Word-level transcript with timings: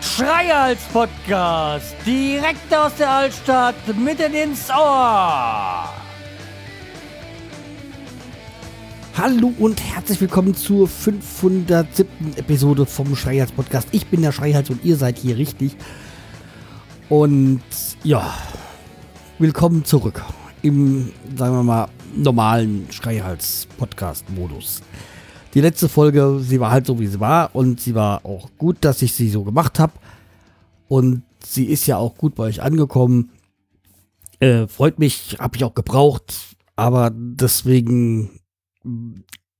Schreihals 0.00 0.80
Podcast, 0.92 1.94
direkt 2.04 2.74
aus 2.74 2.94
der 2.96 3.10
Altstadt, 3.10 3.74
mitten 3.96 4.34
ins 4.34 4.68
Ohr. 4.70 5.88
Hallo 9.16 9.52
und 9.58 9.80
herzlich 9.80 10.20
willkommen 10.20 10.54
zur 10.54 10.88
507. 10.88 12.36
Episode 12.36 12.86
vom 12.86 13.14
Schreihals 13.14 13.52
Podcast. 13.52 13.88
Ich 13.92 14.06
bin 14.06 14.22
der 14.22 14.32
Schreihals 14.32 14.70
und 14.70 14.84
ihr 14.84 14.96
seid 14.96 15.18
hier 15.18 15.36
richtig. 15.36 15.76
Und 17.08 17.62
ja, 18.02 18.34
willkommen 19.38 19.84
zurück 19.84 20.24
im, 20.62 21.12
sagen 21.36 21.56
wir 21.56 21.62
mal, 21.62 21.88
normalen 22.14 22.86
Schreihals 22.90 23.66
Podcast 23.78 24.28
Modus. 24.30 24.82
Die 25.54 25.60
letzte 25.60 25.88
Folge, 25.88 26.38
sie 26.40 26.60
war 26.60 26.70
halt 26.70 26.86
so, 26.86 26.98
wie 26.98 27.06
sie 27.06 27.20
war 27.20 27.54
und 27.54 27.80
sie 27.80 27.94
war 27.94 28.24
auch 28.24 28.48
gut, 28.58 28.78
dass 28.80 29.02
ich 29.02 29.12
sie 29.12 29.28
so 29.28 29.44
gemacht 29.44 29.78
habe. 29.78 29.92
Und 30.88 31.22
sie 31.44 31.66
ist 31.66 31.86
ja 31.86 31.96
auch 31.96 32.16
gut 32.16 32.34
bei 32.34 32.44
euch 32.44 32.62
angekommen. 32.62 33.30
Äh, 34.40 34.66
freut 34.66 34.98
mich, 34.98 35.36
habe 35.38 35.56
ich 35.56 35.64
auch 35.64 35.74
gebraucht. 35.74 36.56
Aber 36.76 37.10
deswegen 37.14 38.40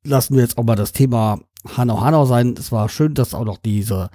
lassen 0.04 0.34
wir 0.34 0.42
jetzt 0.42 0.58
auch 0.58 0.64
mal 0.64 0.76
das 0.76 0.92
Thema 0.92 1.40
Hanau 1.76 2.00
Hanau 2.00 2.24
sein. 2.24 2.54
Es 2.58 2.72
war 2.72 2.88
schön, 2.88 3.14
dass 3.14 3.34
auch 3.34 3.44
noch 3.44 3.58
diese 3.58 4.10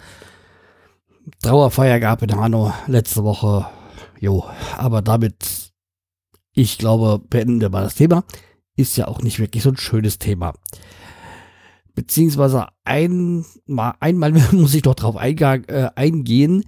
Trauerfeier 1.42 2.00
gab 2.00 2.22
in 2.22 2.36
Hanau 2.36 2.74
letzte 2.88 3.24
Woche. 3.24 3.68
Jo, 4.20 4.46
aber 4.78 5.02
damit, 5.02 5.67
ich 6.58 6.78
glaube, 6.78 7.24
beenden 7.30 7.62
wir 7.62 7.70
mal 7.70 7.84
das 7.84 7.96
Thema. 7.96 8.24
Ist 8.76 8.98
ja 8.98 9.08
auch 9.08 9.22
nicht 9.22 9.40
wirklich 9.40 9.64
so 9.64 9.70
ein 9.70 9.78
schönes 9.78 10.18
Thema 10.20 10.54
beziehungsweise 11.98 12.68
einmal, 12.86 13.96
einmal 14.00 14.32
muss 14.52 14.76
ich 14.76 14.84
doch 14.84 14.94
drauf 14.94 15.16
äh, 15.16 15.90
eingehen, 15.96 16.64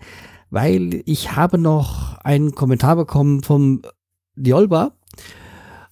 weil 0.49 1.03
ich 1.05 1.35
habe 1.35 1.59
noch 1.59 2.17
einen 2.17 2.55
Kommentar 2.55 2.95
bekommen 2.95 3.43
vom 3.43 3.83
Diolba. 4.35 4.97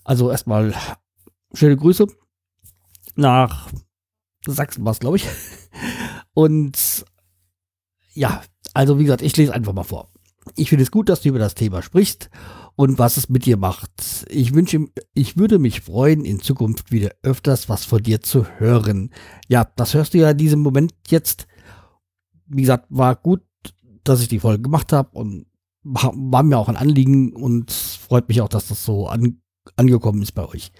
Also 0.03 0.31
erstmal 0.31 0.73
schöne 1.53 1.77
Grüße 1.77 2.07
nach 3.15 3.69
Sachsen 4.47 4.83
war 4.83 4.93
es, 4.93 4.99
glaube 4.99 5.17
ich. 5.17 5.27
Und 6.33 7.05
ja, 8.13 8.41
also 8.73 8.97
wie 8.97 9.03
gesagt, 9.03 9.21
ich 9.21 9.37
lese 9.37 9.53
einfach 9.53 9.73
mal 9.73 9.83
vor. 9.83 10.09
Ich 10.55 10.69
finde 10.69 10.81
es 10.81 10.89
gut, 10.89 11.09
dass 11.09 11.21
du 11.21 11.29
über 11.29 11.39
das 11.39 11.53
Thema 11.53 11.83
sprichst 11.83 12.31
und 12.77 12.99
was 12.99 13.17
es 13.17 13.27
mit 13.27 13.45
dir 13.45 13.57
macht. 13.57 14.25
Ich 14.29 14.53
wünsche, 14.53 14.85
ich 15.15 15.35
würde 15.35 15.57
mich 15.57 15.81
freuen, 15.81 16.23
in 16.23 16.39
Zukunft 16.39 16.91
wieder 16.91 17.09
öfters 17.23 17.67
was 17.69 17.85
von 17.85 18.03
dir 18.03 18.21
zu 18.21 18.45
hören. 18.59 19.09
Ja, 19.47 19.67
das 19.75 19.95
hörst 19.95 20.13
du 20.13 20.19
ja 20.19 20.29
in 20.29 20.37
diesem 20.37 20.61
Moment 20.61 20.93
jetzt. 21.07 21.47
Wie 22.45 22.61
gesagt, 22.61 22.85
war 22.89 23.15
gut, 23.15 23.41
dass 24.03 24.21
ich 24.21 24.27
die 24.27 24.39
Folge 24.39 24.61
gemacht 24.61 24.93
habe 24.93 25.09
und 25.17 25.47
war 25.83 26.43
mir 26.43 26.57
auch 26.57 26.69
ein 26.69 26.77
Anliegen 26.77 27.33
und 27.33 27.71
freut 27.71 28.29
mich 28.29 28.41
auch, 28.41 28.49
dass 28.49 28.67
das 28.67 28.85
so 28.85 29.07
an, 29.07 29.41
angekommen 29.75 30.21
ist 30.21 30.33
bei 30.33 30.47
euch. 30.47 30.71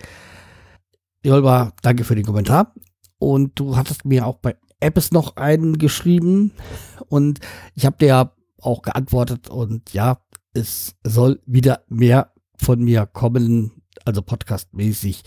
Jolba, 1.24 1.74
danke 1.82 2.04
für 2.04 2.16
den 2.16 2.26
Kommentar. 2.26 2.76
Und 3.18 3.60
du 3.60 3.76
hattest 3.76 4.06
mir 4.06 4.28
auch 4.28 4.38
bei 4.38 4.56
Apps 4.80 5.12
noch 5.12 5.36
einen 5.36 5.80
geschrieben 5.80 6.52
und 7.08 7.40
ich 7.74 7.88
habe 7.88 7.98
dir 7.98 8.08
ja 8.08 8.36
auch 8.62 8.84
geantwortet 8.84 9.50
und 9.50 9.94
ja, 9.94 10.20
es 10.58 10.96
soll 11.04 11.40
wieder 11.46 11.84
mehr 11.88 12.34
von 12.58 12.84
mir 12.84 13.06
kommen, 13.06 13.72
also 14.04 14.22
podcastmäßig. 14.22 15.24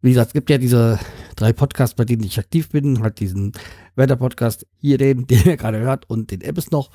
Wie 0.00 0.10
gesagt, 0.10 0.28
es 0.28 0.32
gibt 0.32 0.50
ja 0.50 0.58
diese 0.58 0.98
drei 1.36 1.52
Podcasts, 1.52 1.94
bei 1.94 2.04
denen 2.04 2.24
ich 2.24 2.38
aktiv 2.38 2.68
bin. 2.68 3.00
Halt 3.00 3.20
diesen 3.20 3.52
Wetter-Podcast, 3.94 4.66
hier 4.76 4.98
den, 4.98 5.26
den 5.28 5.44
ihr 5.44 5.56
gerade 5.56 5.78
hört, 5.78 6.10
und 6.10 6.30
den 6.30 6.40
App 6.40 6.58
ist 6.58 6.72
noch. 6.72 6.90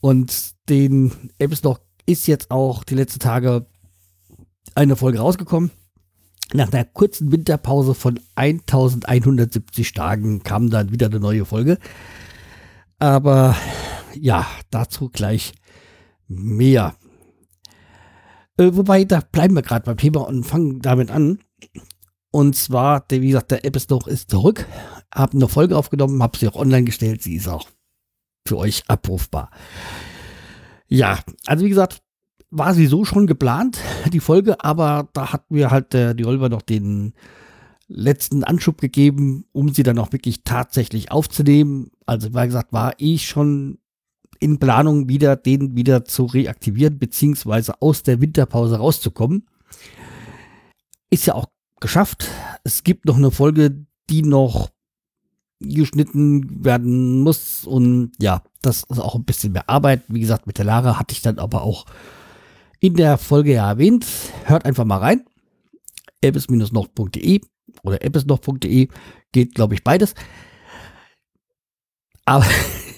Und 0.00 0.54
den 0.68 1.12
App 1.38 1.52
ist 1.52 1.64
noch 1.64 1.80
ist 2.06 2.26
jetzt 2.26 2.50
auch 2.50 2.82
die 2.82 2.96
letzten 2.96 3.20
Tage 3.20 3.66
eine 4.74 4.96
Folge 4.96 5.20
rausgekommen. 5.20 5.70
Nach 6.52 6.72
einer 6.72 6.84
kurzen 6.84 7.30
Winterpause 7.30 7.94
von 7.94 8.18
1170 8.34 9.92
Tagen 9.92 10.42
kam 10.42 10.70
dann 10.70 10.90
wieder 10.90 11.06
eine 11.06 11.20
neue 11.20 11.44
Folge. 11.44 11.78
Aber 12.98 13.54
ja, 14.18 14.46
dazu 14.70 15.08
gleich 15.08 15.52
mehr. 16.30 16.94
Äh, 18.56 18.70
wobei, 18.72 19.04
da 19.04 19.20
bleiben 19.20 19.54
wir 19.54 19.62
gerade 19.62 19.84
beim 19.84 19.96
Thema 19.96 20.26
und 20.26 20.44
fangen 20.44 20.80
damit 20.80 21.10
an. 21.10 21.40
Und 22.30 22.54
zwar, 22.54 23.04
wie 23.10 23.26
gesagt, 23.26 23.50
der 23.50 23.64
App 23.64 23.76
ist 23.76 23.90
ist 24.06 24.30
zurück. 24.30 24.66
Hab 25.12 25.34
eine 25.34 25.48
Folge 25.48 25.76
aufgenommen, 25.76 26.22
habe 26.22 26.38
sie 26.38 26.48
auch 26.48 26.56
online 26.56 26.84
gestellt. 26.84 27.22
Sie 27.22 27.34
ist 27.34 27.48
auch 27.48 27.68
für 28.46 28.56
euch 28.56 28.84
abrufbar. 28.86 29.50
Ja, 30.86 31.18
also 31.46 31.64
wie 31.64 31.68
gesagt, 31.68 32.02
war 32.50 32.74
sie 32.74 32.86
so 32.86 33.04
schon 33.04 33.26
geplant, 33.26 33.78
die 34.12 34.20
Folge, 34.20 34.62
aber 34.64 35.08
da 35.12 35.32
hat 35.32 35.50
mir 35.50 35.70
halt 35.70 35.92
der, 35.92 36.14
die 36.14 36.24
Oliver 36.24 36.48
noch 36.48 36.62
den 36.62 37.14
letzten 37.86 38.44
Anschub 38.44 38.80
gegeben, 38.80 39.46
um 39.52 39.70
sie 39.74 39.82
dann 39.82 39.98
auch 39.98 40.12
wirklich 40.12 40.44
tatsächlich 40.44 41.10
aufzunehmen. 41.10 41.90
Also 42.06 42.32
wie 42.32 42.46
gesagt, 42.46 42.72
war 42.72 42.94
ich 42.98 43.26
schon 43.26 43.78
in 44.40 44.58
Planung, 44.58 45.08
wieder 45.08 45.36
den 45.36 45.76
wieder 45.76 46.04
zu 46.04 46.24
reaktivieren, 46.24 46.98
beziehungsweise 46.98 47.80
aus 47.80 48.02
der 48.02 48.20
Winterpause 48.20 48.78
rauszukommen. 48.78 49.46
Ist 51.10 51.26
ja 51.26 51.34
auch 51.34 51.46
geschafft. 51.80 52.28
Es 52.64 52.82
gibt 52.82 53.04
noch 53.04 53.16
eine 53.16 53.30
Folge, 53.30 53.86
die 54.08 54.22
noch 54.22 54.70
geschnitten 55.60 56.64
werden 56.64 57.20
muss. 57.20 57.64
Und 57.64 58.12
ja, 58.18 58.42
das 58.62 58.84
ist 58.88 58.98
auch 58.98 59.14
ein 59.14 59.24
bisschen 59.24 59.52
mehr 59.52 59.68
Arbeit. 59.68 60.02
Wie 60.08 60.20
gesagt, 60.20 60.46
mit 60.46 60.58
der 60.58 60.64
Lara 60.64 60.98
hatte 60.98 61.12
ich 61.12 61.22
dann 61.22 61.38
aber 61.38 61.62
auch 61.62 61.84
in 62.80 62.94
der 62.94 63.18
Folge 63.18 63.52
ja 63.52 63.68
erwähnt. 63.68 64.06
Hört 64.44 64.64
einfach 64.64 64.84
mal 64.84 64.98
rein. 64.98 65.24
appes-noch.de 66.24 67.40
oder 67.82 68.02
appesnoch.de 68.02 68.88
geht, 69.32 69.54
glaube 69.54 69.74
ich, 69.74 69.84
beides. 69.84 70.14
Aber 72.24 72.46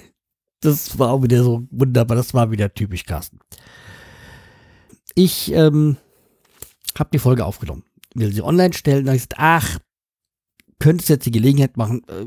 das 0.64 0.98
war 0.98 1.10
auch 1.10 1.22
wieder 1.22 1.42
so 1.42 1.66
wunderbar. 1.70 2.16
Das 2.16 2.34
war 2.34 2.50
wieder 2.50 2.72
typisch 2.72 3.04
Carsten. 3.04 3.40
Ich 5.14 5.52
ähm, 5.52 5.96
habe 6.98 7.10
die 7.12 7.18
Folge 7.18 7.44
aufgenommen, 7.44 7.84
will 8.14 8.32
sie 8.32 8.42
online 8.42 8.72
stellen. 8.72 9.04
Da 9.04 9.12
gesagt, 9.12 9.34
ach, 9.36 9.78
könntest 10.78 11.10
jetzt 11.10 11.26
die 11.26 11.30
Gelegenheit 11.30 11.76
machen, 11.76 12.02
äh, 12.08 12.26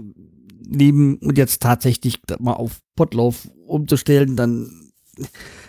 nehmen 0.68 1.18
und 1.18 1.38
jetzt 1.38 1.62
tatsächlich 1.62 2.20
mal 2.40 2.54
auf 2.54 2.80
Potlauf 2.96 3.50
umzustellen. 3.66 4.36
Dann, 4.36 4.92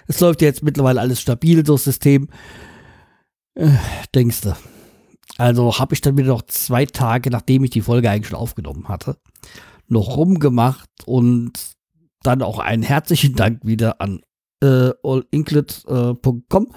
es 0.06 0.20
läuft 0.20 0.42
jetzt 0.42 0.62
mittlerweile 0.62 1.00
alles 1.00 1.20
stabil, 1.20 1.64
so 1.64 1.74
das 1.74 1.84
System. 1.84 2.28
Äh, 3.54 3.70
denkst 4.14 4.42
du. 4.42 4.56
Also 5.38 5.78
habe 5.78 5.94
ich 5.94 6.00
dann 6.00 6.16
wieder 6.16 6.28
noch 6.28 6.42
zwei 6.42 6.86
Tage, 6.86 7.30
nachdem 7.30 7.64
ich 7.64 7.70
die 7.70 7.82
Folge 7.82 8.10
eigentlich 8.10 8.28
schon 8.28 8.38
aufgenommen 8.38 8.88
hatte, 8.88 9.18
noch 9.88 10.16
rumgemacht 10.16 10.88
und 11.04 11.75
dann 12.26 12.42
auch 12.42 12.58
einen 12.58 12.82
herzlichen 12.82 13.34
Dank 13.34 13.64
wieder 13.64 14.00
an 14.00 14.20
äh, 14.62 14.90
allinclid.com, 15.02 16.72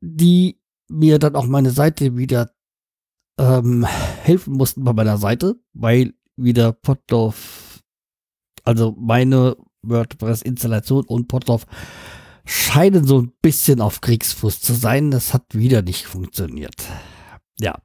die 0.00 0.60
mir 0.88 1.18
dann 1.18 1.36
auch 1.36 1.46
meine 1.46 1.70
Seite 1.70 2.16
wieder 2.16 2.50
ähm, 3.38 3.84
helfen 3.84 4.54
mussten 4.54 4.84
bei 4.84 4.92
meiner 4.92 5.18
Seite, 5.18 5.56
weil 5.72 6.14
wieder 6.36 6.72
Potloff, 6.72 7.82
also 8.64 8.94
meine 8.98 9.56
WordPress-Installation 9.82 11.04
und 11.04 11.28
Potloff 11.28 11.66
scheinen 12.44 13.04
so 13.04 13.20
ein 13.20 13.32
bisschen 13.42 13.80
auf 13.80 14.00
Kriegsfuß 14.00 14.60
zu 14.60 14.72
sein. 14.72 15.10
Das 15.10 15.34
hat 15.34 15.54
wieder 15.54 15.82
nicht 15.82 16.06
funktioniert. 16.06 16.86
Ja. 17.58 17.78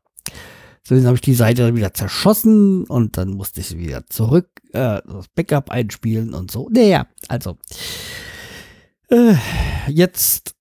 So, 0.85 0.95
dann 0.95 1.05
habe 1.05 1.15
ich 1.15 1.21
die 1.21 1.33
Seite 1.33 1.75
wieder 1.75 1.93
zerschossen 1.93 2.83
und 2.85 3.17
dann 3.17 3.29
musste 3.29 3.61
ich 3.61 3.67
sie 3.67 3.79
wieder 3.79 4.05
zurück, 4.07 4.49
äh, 4.73 5.01
das 5.05 5.29
Backup 5.33 5.69
einspielen 5.69 6.33
und 6.33 6.51
so. 6.51 6.69
Naja, 6.69 7.07
also. 7.29 7.57
Äh, 9.09 9.35
jetzt 9.87 10.55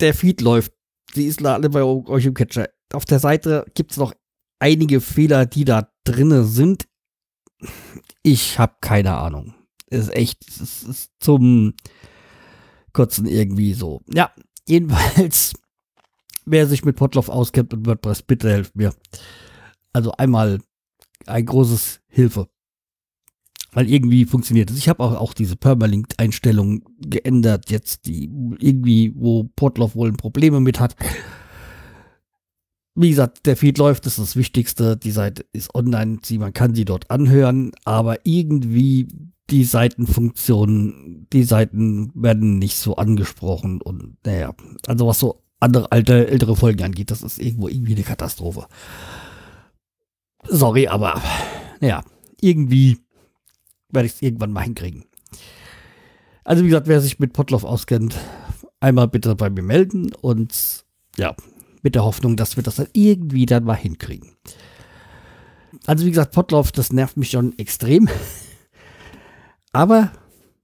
der 0.00 0.12
Feed 0.12 0.42
läuft. 0.42 0.72
Sie 1.14 1.26
ist 1.26 1.44
alle 1.44 1.70
bei 1.70 1.82
euch 1.82 2.26
im 2.26 2.34
Catcher. 2.34 2.68
Auf 2.92 3.06
der 3.06 3.18
Seite 3.18 3.64
gibt 3.74 3.92
es 3.92 3.96
noch 3.96 4.12
einige 4.58 5.00
Fehler, 5.00 5.46
die 5.46 5.64
da 5.64 5.90
drinne 6.04 6.44
sind. 6.44 6.86
Ich 8.22 8.58
habe 8.58 8.74
keine 8.80 9.14
Ahnung. 9.14 9.54
Ist 9.88 10.12
echt, 10.14 10.48
es 10.48 10.82
ist 10.82 11.10
zum 11.18 11.74
Kotzen 12.92 13.26
irgendwie 13.26 13.72
so. 13.72 14.02
Ja, 14.12 14.32
jedenfalls 14.66 15.54
wer 16.44 16.66
sich 16.66 16.84
mit 16.84 16.96
Potloff 16.96 17.28
auskennt 17.28 17.72
und 17.74 17.86
WordPress, 17.86 18.22
bitte 18.22 18.50
helft 18.50 18.76
mir. 18.76 18.92
Also 19.92 20.12
einmal 20.12 20.60
ein 21.26 21.46
großes 21.46 22.00
Hilfe. 22.08 22.48
Weil 23.74 23.88
irgendwie 23.88 24.26
funktioniert 24.26 24.70
es. 24.70 24.76
Ich 24.76 24.88
habe 24.88 25.02
auch, 25.02 25.14
auch 25.14 25.32
diese 25.32 25.56
Permalink-Einstellung 25.56 26.84
geändert, 26.98 27.70
jetzt 27.70 28.06
die 28.06 28.30
irgendwie, 28.58 29.12
wo 29.16 29.44
Potloff 29.56 29.94
wohl 29.94 30.12
Probleme 30.12 30.60
mit 30.60 30.78
hat. 30.78 30.94
wie 32.94 33.08
gesagt, 33.08 33.46
der 33.46 33.56
Feed 33.56 33.78
läuft, 33.78 34.04
das 34.04 34.18
ist 34.18 34.30
das 34.30 34.36
Wichtigste. 34.36 34.96
Die 34.98 35.10
Seite 35.10 35.46
ist 35.52 35.74
online, 35.74 36.18
sie, 36.22 36.38
man 36.38 36.52
kann 36.52 36.74
sie 36.74 36.84
dort 36.84 37.10
anhören, 37.10 37.72
aber 37.84 38.18
irgendwie 38.24 39.08
die 39.48 39.64
Seitenfunktionen, 39.64 41.26
die 41.32 41.44
Seiten 41.44 42.10
werden 42.14 42.58
nicht 42.58 42.76
so 42.76 42.96
angesprochen 42.96 43.80
und 43.80 44.16
naja, 44.24 44.54
also 44.86 45.06
was 45.06 45.18
so 45.18 45.41
andere 45.62 45.92
alte, 45.92 46.28
ältere 46.28 46.56
Folgen 46.56 46.82
angeht, 46.82 47.10
das 47.10 47.22
ist 47.22 47.38
irgendwo 47.38 47.68
irgendwie 47.68 47.94
eine 47.94 48.02
Katastrophe. 48.02 48.66
Sorry, 50.44 50.88
aber 50.88 51.22
naja, 51.80 52.02
irgendwie 52.40 52.98
werde 53.90 54.06
ich 54.06 54.14
es 54.14 54.22
irgendwann 54.22 54.52
mal 54.52 54.64
hinkriegen. 54.64 55.04
Also 56.44 56.64
wie 56.64 56.68
gesagt, 56.68 56.88
wer 56.88 57.00
sich 57.00 57.20
mit 57.20 57.32
Potloff 57.32 57.64
auskennt, 57.64 58.18
einmal 58.80 59.06
bitte 59.06 59.36
bei 59.36 59.48
mir 59.50 59.62
melden 59.62 60.12
und 60.20 60.84
ja, 61.16 61.34
mit 61.82 61.94
der 61.94 62.04
Hoffnung, 62.04 62.36
dass 62.36 62.56
wir 62.56 62.62
das 62.62 62.76
dann 62.76 62.88
irgendwie 62.92 63.46
dann 63.46 63.64
mal 63.64 63.74
hinkriegen. 63.74 64.32
Also 65.86 66.04
wie 66.04 66.10
gesagt, 66.10 66.32
Potlauf, 66.32 66.72
das 66.72 66.92
nervt 66.92 67.16
mich 67.16 67.30
schon 67.30 67.56
extrem. 67.58 68.08
Aber 69.72 70.12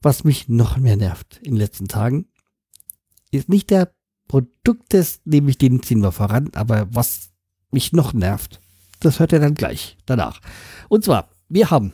was 0.01 0.25
mich 0.25 0.49
noch 0.49 0.77
mehr 0.77 0.97
nervt 0.97 1.39
in 1.39 1.53
den 1.53 1.57
letzten 1.57 1.89
Tagen, 1.89 2.27
ist 3.31 3.49
nicht 3.49 3.71
der 3.71 3.93
Produkttest, 4.29 5.27
nämlich 5.27 5.59
den 5.59 5.83
ziehen 5.83 6.03
wir 6.03 6.13
voran, 6.13 6.51
aber 6.55 6.87
was 6.91 7.31
mich 7.71 7.93
noch 7.93 8.13
nervt, 8.13 8.61
das 9.01 9.19
hört 9.19 9.33
ihr 9.33 9.41
dann 9.41 9.55
gleich 9.55 9.97
danach. 10.07 10.41
Und 10.89 11.05
zwar, 11.05 11.29
wir 11.49 11.71
haben 11.71 11.93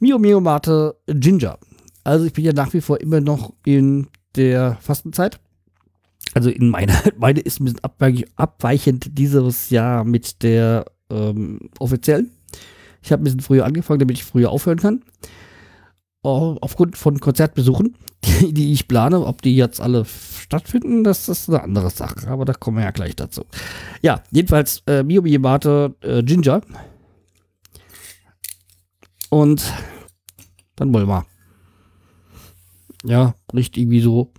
Mio 0.00 0.18
Mio 0.18 0.40
Mate 0.40 0.96
Ginger. 1.06 1.58
Also 2.04 2.26
ich 2.26 2.32
bin 2.32 2.44
ja 2.44 2.52
nach 2.52 2.72
wie 2.74 2.80
vor 2.80 3.00
immer 3.00 3.20
noch 3.20 3.52
in 3.64 4.08
der 4.36 4.76
Fastenzeit 4.80 5.40
also 6.34 6.50
in 6.50 6.70
meiner, 6.70 6.94
meine 7.18 7.40
ist 7.40 7.60
ein 7.60 7.64
bisschen 7.64 7.80
abweichend 8.36 9.18
dieses 9.18 9.70
Jahr 9.70 10.04
mit 10.04 10.42
der 10.42 10.86
ähm, 11.10 11.70
offiziellen. 11.78 12.30
Ich 13.02 13.12
habe 13.12 13.22
ein 13.22 13.24
bisschen 13.24 13.40
früher 13.40 13.64
angefangen, 13.64 14.00
damit 14.00 14.16
ich 14.16 14.24
früher 14.24 14.50
aufhören 14.50 14.78
kann. 14.78 15.02
Aufgrund 16.28 16.96
von 16.96 17.20
Konzertbesuchen, 17.20 17.96
die, 18.24 18.52
die, 18.52 18.72
ich 18.72 18.88
plane, 18.88 19.24
ob 19.24 19.42
die 19.42 19.56
jetzt 19.56 19.80
alle 19.80 20.04
stattfinden, 20.04 21.04
das 21.04 21.28
ist 21.28 21.48
eine 21.48 21.62
andere 21.62 21.90
Sache, 21.90 22.28
aber 22.28 22.44
da 22.44 22.52
kommen 22.52 22.78
wir 22.78 22.84
ja 22.84 22.90
gleich 22.90 23.16
dazu. 23.16 23.44
Ja, 24.02 24.22
jedenfalls 24.30 24.82
äh, 24.86 25.02
Mio 25.02 25.22
Miyamate 25.22 25.94
äh, 26.02 26.22
Ginger. 26.22 26.60
Und 29.30 29.72
dann 30.76 30.92
wollen 30.94 31.08
wir. 31.08 31.26
Ja, 33.04 33.34
riecht 33.52 33.76
irgendwie 33.76 34.00
so 34.00 34.32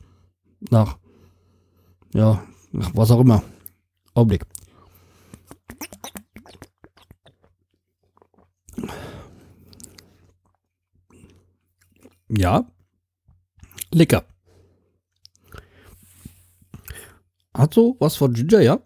nach 0.69 0.97
ja, 2.13 2.43
was 2.71 3.11
auch 3.11 3.19
immer. 3.19 3.43
Augenblick. 4.13 4.45
Ja. 12.29 12.71
Lecker. 13.91 14.25
Hat 17.53 17.73
so 17.73 17.97
was 17.99 18.15
von 18.15 18.33
Ginger, 18.33 18.61
ja. 18.61 18.79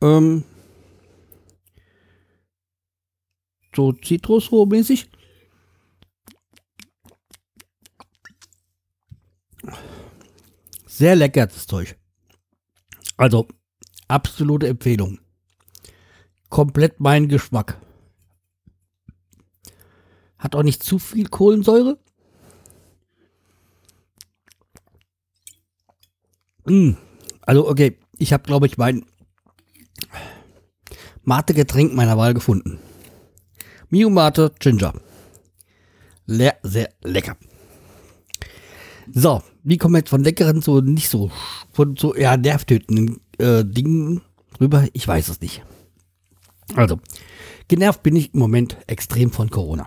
Ähm, 0.00 0.44
so 3.76 3.90
Zitrusrohr-mäßig. 3.90 5.08
Sehr 10.86 11.16
lecker, 11.16 11.46
das 11.46 11.66
Zeug. 11.66 11.96
Also, 13.16 13.48
absolute 14.08 14.68
Empfehlung. 14.68 15.20
Komplett 16.48 17.00
mein 17.00 17.28
Geschmack. 17.28 17.80
Hat 20.42 20.56
auch 20.56 20.64
nicht 20.64 20.82
zu 20.82 20.98
viel 20.98 21.28
Kohlensäure. 21.28 21.98
Mm, 26.64 26.94
also, 27.42 27.68
okay, 27.68 27.96
ich 28.18 28.32
habe, 28.32 28.42
glaube 28.42 28.66
ich, 28.66 28.76
mein 28.76 29.04
Mate-Getränk 31.22 31.94
meiner 31.94 32.18
Wahl 32.18 32.34
gefunden. 32.34 32.80
Mio 33.88 34.10
Mate 34.10 34.52
Ginger. 34.58 34.94
Le 36.26 36.54
sehr 36.64 36.88
lecker. 37.04 37.36
So, 39.12 39.42
wie 39.62 39.78
kommen 39.78 39.94
wir 39.94 39.98
jetzt 39.98 40.10
von 40.10 40.24
leckeren 40.24 40.60
zu 40.60 40.80
nicht 40.80 41.08
so, 41.08 41.30
von 41.72 41.96
so 41.96 42.14
eher 42.14 42.36
nervtötenden 42.36 43.20
äh, 43.38 43.64
Dingen 43.64 44.22
rüber? 44.60 44.88
Ich 44.92 45.06
weiß 45.06 45.28
es 45.28 45.40
nicht. 45.40 45.62
Also, 46.74 46.98
genervt 47.68 48.02
bin 48.02 48.16
ich 48.16 48.34
im 48.34 48.40
Moment 48.40 48.76
extrem 48.88 49.30
von 49.30 49.48
Corona. 49.48 49.86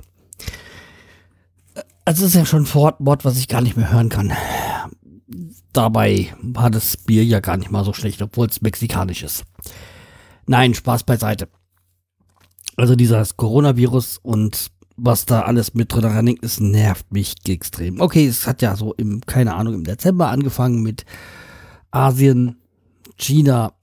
Also 2.05 2.25
es 2.25 2.29
ist 2.29 2.35
ja 2.35 2.45
schon 2.45 2.65
ein 2.65 2.73
Wort, 2.73 3.25
was 3.25 3.37
ich 3.37 3.47
gar 3.47 3.61
nicht 3.61 3.77
mehr 3.77 3.91
hören 3.91 4.09
kann. 4.09 4.31
Dabei 5.73 6.35
war 6.41 6.69
das 6.69 6.97
Bier 6.97 7.25
ja 7.25 7.39
gar 7.39 7.57
nicht 7.57 7.71
mal 7.71 7.83
so 7.83 7.93
schlecht, 7.93 8.21
obwohl 8.21 8.47
es 8.47 8.61
mexikanisch 8.61 9.23
ist. 9.23 9.43
Nein, 10.45 10.73
Spaß 10.73 11.03
beiseite. 11.03 11.49
Also 12.77 12.95
dieses 12.95 13.37
Coronavirus 13.37 14.19
und 14.21 14.71
was 14.97 15.25
da 15.25 15.41
alles 15.41 15.73
mit 15.73 15.91
drin 15.93 16.09
hängt, 16.09 16.43
es 16.43 16.59
nervt 16.59 17.11
mich 17.11 17.35
extrem. 17.47 17.99
Okay, 17.99 18.25
es 18.27 18.47
hat 18.47 18.61
ja 18.61 18.75
so 18.75 18.93
im, 18.93 19.21
keine 19.21 19.55
Ahnung, 19.55 19.73
im 19.73 19.83
Dezember 19.83 20.29
angefangen 20.29 20.81
mit 20.81 21.05
Asien, 21.91 22.61
China. 23.17 23.73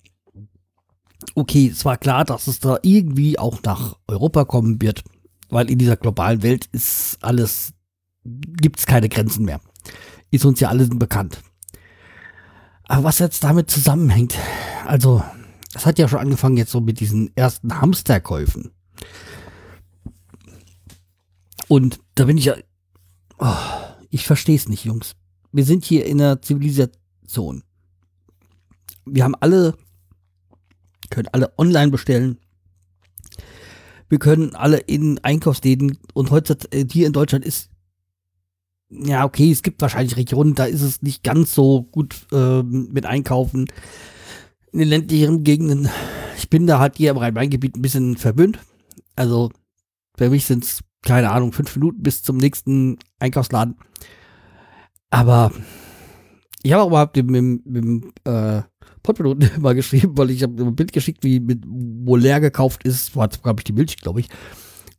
Okay, 1.34 1.68
es 1.72 1.84
war 1.84 1.96
klar, 1.96 2.24
dass 2.24 2.46
es 2.46 2.60
da 2.60 2.78
irgendwie 2.82 3.38
auch 3.38 3.62
nach 3.62 3.96
Europa 4.06 4.44
kommen 4.44 4.80
wird, 4.80 5.02
weil 5.52 5.70
in 5.70 5.78
dieser 5.78 5.96
globalen 5.96 6.42
Welt 6.42 6.66
ist 6.72 7.18
alles, 7.20 7.74
gibt 8.24 8.78
es 8.78 8.86
keine 8.86 9.10
Grenzen 9.10 9.44
mehr. 9.44 9.60
Ist 10.30 10.46
uns 10.46 10.60
ja 10.60 10.70
alles 10.70 10.88
bekannt. 10.88 11.42
Aber 12.84 13.04
was 13.04 13.18
jetzt 13.18 13.44
damit 13.44 13.70
zusammenhängt, 13.70 14.34
also, 14.86 15.22
das 15.74 15.84
hat 15.84 15.98
ja 15.98 16.08
schon 16.08 16.20
angefangen 16.20 16.56
jetzt 16.56 16.72
so 16.72 16.80
mit 16.80 17.00
diesen 17.00 17.36
ersten 17.36 17.80
Hamsterkäufen. 17.80 18.72
Und 21.68 22.00
da 22.14 22.24
bin 22.24 22.38
ich 22.38 22.46
ja. 22.46 22.54
Oh, 23.38 23.54
ich 24.08 24.26
verstehe 24.26 24.56
es 24.56 24.68
nicht, 24.68 24.84
Jungs. 24.84 25.16
Wir 25.52 25.64
sind 25.64 25.84
hier 25.84 26.06
in 26.06 26.20
einer 26.20 26.40
Zivilisation. 26.40 27.62
Wir 29.04 29.24
haben 29.24 29.34
alle, 29.34 29.76
können 31.10 31.28
alle 31.32 31.52
online 31.58 31.90
bestellen. 31.90 32.38
Wir 34.12 34.18
können 34.18 34.54
alle 34.54 34.76
in 34.76 35.20
Einkaufsläden 35.24 35.96
und 36.12 36.30
heutzutage 36.30 36.76
äh, 36.76 36.86
hier 36.86 37.06
in 37.06 37.14
Deutschland 37.14 37.46
ist 37.46 37.70
ja, 38.90 39.24
okay, 39.24 39.50
es 39.50 39.62
gibt 39.62 39.80
wahrscheinlich 39.80 40.18
Regionen, 40.18 40.54
da 40.54 40.66
ist 40.66 40.82
es 40.82 41.00
nicht 41.00 41.22
ganz 41.22 41.54
so 41.54 41.84
gut 41.84 42.26
äh, 42.30 42.62
mit 42.62 43.06
Einkaufen. 43.06 43.68
In 44.70 44.80
den 44.80 44.88
ländlicheren 44.88 45.44
Gegenden, 45.44 45.88
ich 46.36 46.50
bin 46.50 46.66
da 46.66 46.78
halt 46.78 46.98
hier 46.98 47.12
im 47.12 47.16
Rhein-Main-Gebiet 47.16 47.74
ein 47.74 47.80
bisschen 47.80 48.18
verwöhnt. 48.18 48.58
Also 49.16 49.50
für 50.18 50.28
mich 50.28 50.44
sind 50.44 50.64
es 50.64 50.80
keine 51.00 51.30
Ahnung, 51.30 51.52
fünf 51.52 51.74
Minuten 51.74 52.02
bis 52.02 52.22
zum 52.22 52.36
nächsten 52.36 52.98
Einkaufsladen. 53.18 53.78
Aber 55.08 55.52
ich 56.62 56.70
habe 56.74 56.82
auch 56.82 56.90
mal 56.90 57.08
mit, 57.14 57.30
mit, 57.30 57.64
mit 57.64 58.04
äh, 58.24 58.60
Podpiloten 59.02 59.50
mal 59.60 59.74
geschrieben, 59.74 60.16
weil 60.16 60.30
ich 60.30 60.42
habe 60.42 60.62
ein 60.62 60.76
Bild 60.76 60.92
geschickt, 60.92 61.24
wie 61.24 61.40
mit, 61.40 61.64
wo 61.66 62.16
leer 62.16 62.40
gekauft 62.40 62.84
ist, 62.84 63.16
war 63.16 63.28
habe 63.44 63.60
ich 63.60 63.64
die 63.64 63.72
Milch, 63.72 63.96
glaube 63.96 64.20
ich. 64.20 64.28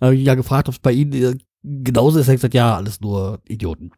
Habe 0.01 0.15
ich 0.15 0.25
ja 0.25 0.35
gefragt, 0.35 0.67
ob 0.67 0.75
es 0.75 0.79
bei 0.79 0.91
Ihnen 0.91 1.13
äh, 1.13 1.37
genauso 1.63 2.19
ist. 2.19 2.27
Er 2.27 2.33
hat 2.33 2.37
gesagt, 2.37 2.53
ja, 2.53 2.75
alles 2.75 3.01
nur 3.01 3.39
Idioten. 3.47 3.91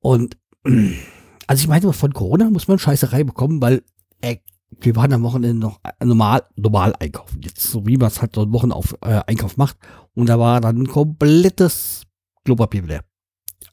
Und 0.00 0.36
also 1.46 1.60
ich 1.60 1.68
meine, 1.68 1.92
von 1.92 2.12
Corona 2.12 2.50
muss 2.50 2.68
man 2.68 2.78
Scheißerei 2.78 3.24
bekommen, 3.24 3.60
weil 3.60 3.82
äh, 4.20 4.36
wir 4.80 4.96
waren 4.96 5.12
am 5.12 5.22
Wochenende 5.22 5.58
noch 5.58 5.80
normal, 6.02 6.44
normal 6.56 6.94
einkaufen. 6.98 7.40
Jetzt, 7.42 7.62
so 7.62 7.86
wie 7.86 7.96
man 7.96 8.08
es 8.08 8.22
halt 8.22 8.34
so 8.34 8.42
einen 8.42 8.52
Wochenauf, 8.52 8.96
äh, 9.02 9.20
Einkauf 9.26 9.56
macht. 9.56 9.76
Und 10.14 10.28
da 10.28 10.38
war 10.38 10.60
dann 10.60 10.86
komplettes 10.86 12.04
Klopapier 12.44 12.82
leer. 12.82 13.04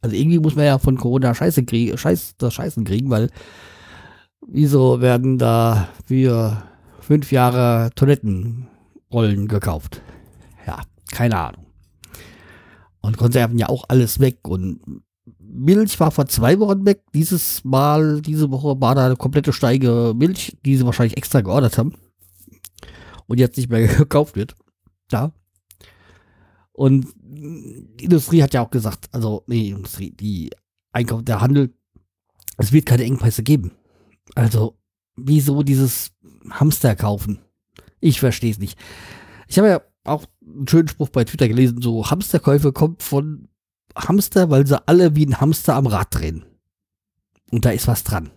Also 0.01 0.15
irgendwie 0.15 0.39
muss 0.39 0.55
man 0.55 0.65
ja 0.65 0.79
von 0.79 0.97
Corona 0.97 1.33
Scheiße 1.33 1.65
kriegen, 1.65 1.97
Scheiß, 1.97 2.35
das 2.37 2.53
Scheißen 2.53 2.83
kriegen, 2.83 3.09
weil 3.09 3.29
wieso 4.47 5.01
werden 5.01 5.37
da 5.37 5.89
für 6.05 6.63
fünf 6.99 7.31
Jahre 7.31 7.91
Toilettenrollen 7.95 9.47
gekauft? 9.47 10.01
Ja, 10.65 10.79
keine 11.11 11.37
Ahnung. 11.37 11.65
Und 13.01 13.17
Konserven 13.17 13.57
ja 13.57 13.69
auch 13.69 13.85
alles 13.87 14.19
weg 14.19 14.47
und 14.47 14.81
Milch 15.39 15.99
war 15.99 16.11
vor 16.11 16.27
zwei 16.27 16.59
Wochen 16.59 16.85
weg. 16.85 17.03
Dieses 17.13 17.63
Mal, 17.63 18.21
diese 18.21 18.51
Woche 18.51 18.79
war 18.79 18.95
da 18.95 19.05
eine 19.05 19.15
komplette 19.15 19.53
Steige 19.53 20.13
Milch, 20.15 20.57
die 20.65 20.77
sie 20.77 20.85
wahrscheinlich 20.85 21.17
extra 21.17 21.41
geordert 21.41 21.77
haben. 21.77 21.93
Und 23.27 23.39
jetzt 23.39 23.57
nicht 23.57 23.69
mehr 23.69 23.87
gekauft 23.97 24.35
wird. 24.35 24.55
Ja. 25.11 25.31
Und 26.71 27.07
die 27.15 28.05
Industrie 28.05 28.41
hat 28.41 28.53
ja 28.53 28.61
auch 28.61 28.69
gesagt, 28.69 29.09
also, 29.11 29.43
nee, 29.47 29.63
die 29.63 29.69
Industrie, 29.71 30.11
die 30.11 30.51
Einkauf, 30.91 31.23
der 31.23 31.41
Handel, 31.41 31.73
es 32.57 32.71
wird 32.71 32.85
keine 32.85 33.03
Engpässe 33.03 33.43
geben. 33.43 33.71
Also, 34.35 34.77
wieso 35.15 35.63
dieses 35.63 36.11
Hamster 36.49 36.95
kaufen? 36.95 37.39
Ich 37.99 38.19
verstehe 38.19 38.51
es 38.51 38.59
nicht. 38.59 38.77
Ich 39.47 39.57
habe 39.57 39.67
ja 39.67 39.81
auch 40.03 40.25
einen 40.45 40.67
schönen 40.67 40.87
Spruch 40.87 41.09
bei 41.09 41.23
Twitter 41.23 41.47
gelesen, 41.47 41.81
so 41.81 42.09
Hamsterkäufe 42.09 42.71
kommt 42.71 43.03
von 43.03 43.47
Hamster, 43.95 44.49
weil 44.49 44.65
sie 44.65 44.87
alle 44.87 45.15
wie 45.15 45.25
ein 45.25 45.41
Hamster 45.41 45.75
am 45.75 45.87
Rad 45.87 46.07
drehen. 46.11 46.45
Und 47.51 47.65
da 47.65 47.71
ist 47.71 47.87
was 47.87 48.03
dran. 48.03 48.29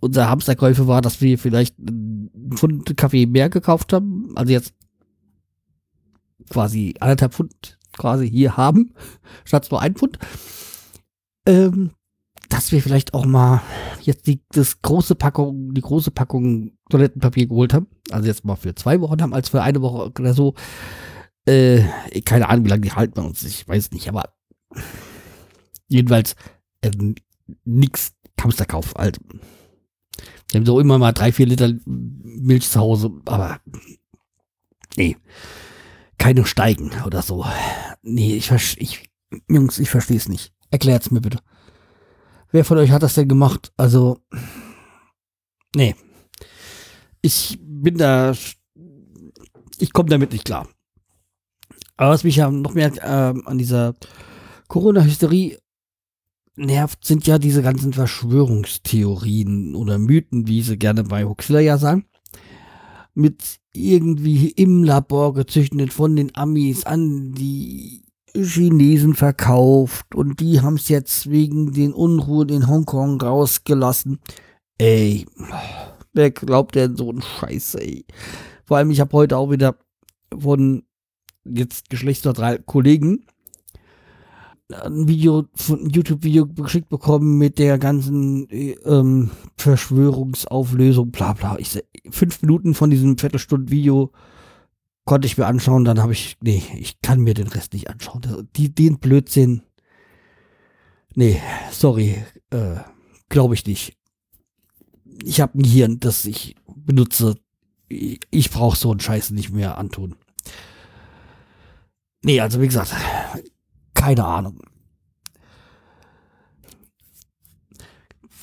Unser 0.00 0.28
Hamsterkäufe 0.28 0.86
war, 0.86 1.02
dass 1.02 1.20
wir 1.20 1.38
vielleicht 1.38 1.78
einen 1.78 2.52
Pfund 2.54 2.96
Kaffee 2.96 3.26
mehr 3.26 3.50
gekauft 3.50 3.92
haben, 3.92 4.32
also 4.34 4.52
jetzt 4.52 4.74
quasi 6.48 6.94
anderthalb 7.00 7.34
Pfund 7.34 7.78
quasi 7.96 8.28
hier 8.28 8.56
haben, 8.56 8.94
statt 9.44 9.68
nur 9.70 9.80
ein 9.80 9.94
Pfund. 9.94 10.18
Ähm, 11.46 11.92
dass 12.50 12.72
wir 12.72 12.82
vielleicht 12.82 13.14
auch 13.14 13.24
mal 13.24 13.62
jetzt 14.02 14.26
die 14.26 14.42
das 14.50 14.82
große 14.82 15.14
Packung, 15.14 15.72
die 15.72 15.80
große 15.80 16.10
Packung 16.10 16.72
Toilettenpapier 16.90 17.46
geholt 17.46 17.72
haben. 17.72 17.86
Also 18.10 18.26
jetzt 18.26 18.44
mal 18.44 18.56
für 18.56 18.74
zwei 18.74 19.00
Wochen 19.00 19.22
haben, 19.22 19.32
als 19.32 19.48
für 19.48 19.62
eine 19.62 19.80
Woche 19.80 20.10
oder 20.10 20.34
so. 20.34 20.54
Äh, 21.46 21.82
keine 22.24 22.48
Ahnung, 22.48 22.66
wie 22.66 22.70
lange 22.70 22.82
die 22.82 22.92
halten 22.92 23.14
bei 23.14 23.22
uns. 23.22 23.42
Ich 23.44 23.66
weiß 23.66 23.92
nicht, 23.92 24.08
aber 24.08 24.34
jedenfalls 25.88 26.34
äh, 26.82 26.90
nix 27.64 28.12
Hamsterkauf. 28.40 28.96
Also, 28.96 29.20
wir 30.50 30.60
haben 30.60 30.66
so 30.66 30.80
immer 30.80 30.98
mal 30.98 31.12
drei, 31.12 31.32
vier 31.32 31.46
Liter 31.46 31.72
Milch 31.86 32.68
zu 32.68 32.80
Hause, 32.80 33.10
aber 33.26 33.60
nee, 34.96 35.16
keine 36.18 36.44
Steigen 36.46 36.90
oder 37.06 37.22
so. 37.22 37.44
Nee, 38.02 38.34
ich, 38.34 38.50
ich 38.78 39.10
Jungs, 39.48 39.78
ich 39.78 39.90
verstehe 39.90 40.16
es 40.16 40.28
nicht. 40.28 40.52
Erklärt's 40.70 41.10
mir 41.10 41.20
bitte. 41.20 41.38
Wer 42.52 42.64
von 42.64 42.78
euch 42.78 42.90
hat 42.90 43.02
das 43.02 43.14
denn 43.14 43.28
gemacht? 43.28 43.72
Also, 43.76 44.18
nee. 45.74 45.94
Ich 47.22 47.58
bin 47.62 47.98
da, 47.98 48.34
ich 49.78 49.92
komme 49.92 50.08
damit 50.08 50.32
nicht 50.32 50.44
klar. 50.44 50.68
Aber 51.96 52.10
was 52.10 52.24
mich 52.24 52.36
ja 52.36 52.50
noch 52.50 52.74
mehr 52.74 52.92
äh, 52.96 53.40
an 53.44 53.58
dieser 53.58 53.94
Corona-Hysterie 54.68 55.58
nervt, 56.56 57.04
sind 57.04 57.26
ja 57.26 57.38
diese 57.38 57.62
ganzen 57.62 57.92
Verschwörungstheorien 57.92 59.74
oder 59.74 59.98
Mythen, 59.98 60.48
wie 60.48 60.62
sie 60.62 60.78
gerne 60.78 61.04
bei 61.04 61.24
Huxler 61.24 61.60
ja 61.60 61.78
sagen. 61.78 62.06
Mit 63.14 63.60
irgendwie 63.72 64.50
im 64.50 64.82
Labor 64.82 65.34
gezüchteten 65.34 65.90
von 65.90 66.16
den 66.16 66.34
Amis 66.34 66.84
an 66.84 67.32
die 67.32 68.02
Chinesen 68.34 69.14
verkauft 69.14 70.14
und 70.14 70.40
die 70.40 70.60
haben 70.60 70.76
es 70.76 70.88
jetzt 70.88 71.30
wegen 71.30 71.72
den 71.72 71.92
Unruhen 71.92 72.48
in 72.48 72.68
Hongkong 72.68 73.20
rausgelassen. 73.20 74.20
Ey, 74.78 75.26
wer 76.12 76.30
glaubt 76.30 76.74
denn 76.74 76.96
so 76.96 77.12
ein 77.12 77.22
Scheiß, 77.22 77.76
ey? 77.76 78.04
Vor 78.64 78.76
allem, 78.76 78.90
ich 78.90 79.00
habe 79.00 79.16
heute 79.16 79.36
auch 79.36 79.50
wieder 79.50 79.76
von 80.38 80.84
jetzt 81.44 81.90
geschlechtsneutral 81.90 82.60
Kollegen 82.60 83.24
ein 84.74 85.08
Video, 85.08 85.46
ein 85.68 85.90
YouTube-Video 85.90 86.46
geschickt 86.46 86.88
bekommen 86.88 87.38
mit 87.38 87.58
der 87.58 87.78
ganzen 87.78 88.46
ähm, 88.50 89.30
Verschwörungsauflösung, 89.56 91.10
bla 91.10 91.32
bla. 91.32 91.56
Ich, 91.58 91.82
fünf 92.10 92.42
Minuten 92.42 92.74
von 92.74 92.90
diesem 92.90 93.18
Viertelstunden-Video 93.18 94.12
konnte 95.10 95.26
ich 95.26 95.36
mir 95.36 95.46
anschauen, 95.46 95.84
dann 95.84 96.00
habe 96.00 96.12
ich, 96.12 96.36
nee, 96.40 96.62
ich 96.76 97.00
kann 97.00 97.18
mir 97.18 97.34
den 97.34 97.48
Rest 97.48 97.72
nicht 97.72 97.90
anschauen. 97.90 98.48
Die, 98.54 98.72
den 98.72 99.00
Blödsinn, 99.00 99.62
nee, 101.16 101.42
sorry, 101.72 102.24
äh, 102.50 102.76
glaube 103.28 103.54
ich 103.54 103.66
nicht. 103.66 103.98
Ich 105.24 105.40
habe 105.40 105.58
ein 105.58 105.64
Hirn, 105.64 105.98
das 105.98 106.26
ich 106.26 106.54
benutze. 106.76 107.34
Ich, 107.88 108.20
ich 108.30 108.50
brauche 108.52 108.76
so 108.76 108.92
einen 108.92 109.00
Scheiß 109.00 109.30
nicht 109.30 109.50
mehr 109.50 109.78
antun. 109.78 110.14
Nee, 112.22 112.40
also 112.40 112.60
wie 112.60 112.68
gesagt, 112.68 112.94
keine 113.94 114.24
Ahnung. 114.24 114.60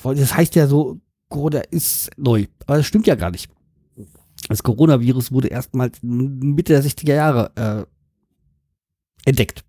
Das 0.02 0.34
heißt 0.34 0.54
ja 0.54 0.66
so, 0.66 1.00
Corona 1.30 1.60
ist 1.60 2.10
neu. 2.18 2.44
Aber 2.66 2.76
das 2.76 2.84
stimmt 2.84 3.06
ja 3.06 3.14
gar 3.14 3.30
nicht. 3.30 3.48
Das 4.48 4.62
Coronavirus 4.62 5.30
wurde 5.30 5.48
erstmals 5.48 5.98
Mitte 6.02 6.72
der 6.72 6.82
60er 6.82 7.14
Jahre 7.14 7.86
äh, 9.26 9.28
entdeckt. 9.28 9.64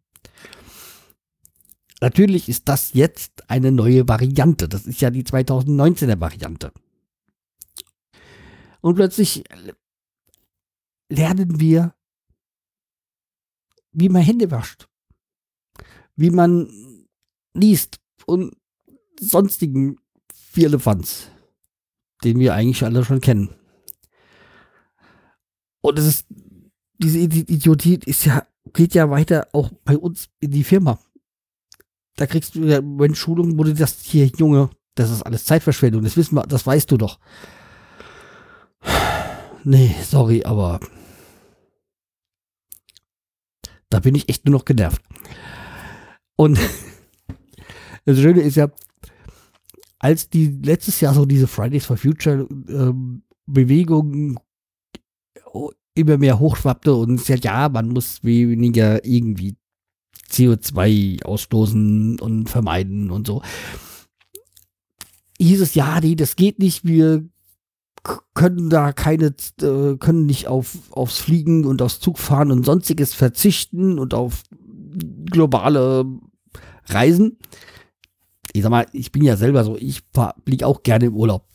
Natürlich 2.01 2.47
ist 2.47 2.69
das 2.69 2.93
jetzt 2.93 3.49
eine 3.49 3.73
neue 3.73 4.07
Variante. 4.07 4.69
Das 4.69 4.85
ist 4.85 5.01
ja 5.01 5.09
die 5.09 5.23
2019er 5.23 6.19
Variante. 6.19 6.71
Und 8.81 8.95
plötzlich 8.95 9.43
lernen 11.09 11.59
wir, 11.59 11.93
wie 13.91 14.07
man 14.07 14.21
Hände 14.21 14.49
wascht, 14.49 14.87
wie 16.15 16.29
man 16.29 16.69
liest 17.53 17.99
und 18.25 18.55
sonstigen 19.19 19.97
Vierlefanz, 20.33 21.27
den 22.23 22.39
wir 22.39 22.53
eigentlich 22.53 22.83
alle 22.85 23.03
schon 23.03 23.19
kennen. 23.19 23.58
Und 25.81 25.99
es 25.99 26.05
ist, 26.05 26.27
diese 26.97 27.19
Idiotie 27.19 27.99
ist 28.05 28.25
ja, 28.25 28.45
geht 28.73 28.93
ja 28.93 29.09
weiter 29.09 29.47
auch 29.53 29.71
bei 29.83 29.97
uns 29.97 30.29
in 30.39 30.51
die 30.51 30.63
Firma. 30.63 30.99
Da 32.15 32.27
kriegst 32.27 32.55
du 32.55 32.65
ja 32.65 32.81
wenn 32.83 33.15
Schulung, 33.15 33.55
du 33.55 33.73
das 33.73 34.01
hier, 34.01 34.25
Junge, 34.25 34.69
das 34.95 35.09
ist 35.09 35.23
alles 35.23 35.45
Zeitverschwendung, 35.45 36.03
das 36.03 36.17
wissen 36.17 36.35
wir, 36.35 36.43
das 36.43 36.67
weißt 36.67 36.91
du 36.91 36.97
doch. 36.97 37.19
Nee, 39.63 39.95
sorry, 40.03 40.43
aber 40.43 40.79
da 43.89 43.99
bin 43.99 44.15
ich 44.15 44.29
echt 44.29 44.45
nur 44.45 44.53
noch 44.53 44.65
genervt. 44.65 45.01
Und 46.35 46.59
das 48.05 48.17
Schöne 48.17 48.41
ist 48.41 48.55
ja, 48.55 48.69
als 49.99 50.29
die 50.29 50.47
letztes 50.63 51.01
Jahr 51.01 51.13
so 51.13 51.25
diese 51.25 51.47
Fridays 51.47 51.85
for 51.85 51.97
Future 51.97 52.47
ähm, 52.69 53.23
Bewegung 53.45 54.39
immer 55.95 56.17
mehr 56.17 56.39
hochschwappte 56.39 56.93
und 56.93 57.19
sagt, 57.19 57.45
ja, 57.45 57.69
man 57.69 57.89
muss 57.89 58.23
weniger 58.23 59.03
irgendwie 59.05 59.55
CO2 60.29 61.23
ausstoßen 61.23 62.19
und 62.19 62.49
vermeiden 62.49 63.11
und 63.11 63.27
so. 63.27 63.41
Hieß 65.39 65.61
es, 65.61 65.73
ja, 65.73 65.99
nee, 66.01 66.15
das 66.15 66.35
geht 66.35 66.59
nicht, 66.59 66.85
wir 66.85 67.23
können 68.33 68.69
da 68.69 68.93
keine, 68.93 69.33
äh, 69.61 69.97
können 69.97 70.25
nicht 70.25 70.47
auf, 70.47 70.77
aufs 70.91 71.19
Fliegen 71.19 71.65
und 71.65 71.81
aufs 71.81 71.99
Zugfahren 71.99 72.51
und 72.51 72.65
sonstiges 72.65 73.13
verzichten 73.13 73.99
und 73.99 74.13
auf 74.13 74.43
globale 75.29 76.05
Reisen. 76.85 77.37
Ich 78.53 78.63
sag 78.63 78.69
mal, 78.69 78.87
ich 78.93 79.11
bin 79.11 79.23
ja 79.23 79.37
selber 79.37 79.63
so, 79.63 79.77
ich 79.77 80.01
fliege 80.45 80.65
auch 80.65 80.83
gerne 80.83 81.07
im 81.07 81.15
Urlaub. 81.15 81.45